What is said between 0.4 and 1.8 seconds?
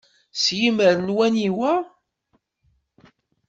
S yimmer n waniwa?